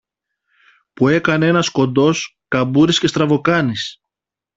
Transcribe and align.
που 0.93 1.07
έκανε 1.07 1.47
ένας 1.47 1.69
κοντός, 1.69 2.39
καμπούρης 2.47 2.99
και 2.99 3.07
στραβοκάνης. 3.07 4.01